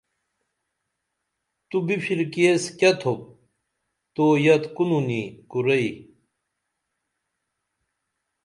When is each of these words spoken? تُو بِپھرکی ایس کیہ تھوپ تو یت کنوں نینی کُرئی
تُو 1.69 1.77
بِپھرکی 1.85 2.41
ایس 2.47 2.63
کیہ 2.77 2.91
تھوپ 2.99 3.19
تو 4.15 4.23
یت 4.45 4.63
کنوں 4.75 5.03
نینی 5.07 5.21
کُرئی 5.49 5.89